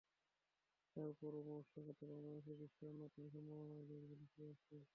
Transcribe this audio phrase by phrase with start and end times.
[0.95, 4.81] তার পরেও মৎস্য খাতে বাংলাদেশকে বিশ্বের অন্যতম সম্ভাবনাময় দেশ বলছে এফএও।